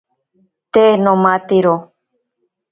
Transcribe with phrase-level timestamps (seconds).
[0.71, 1.75] Te nomatero.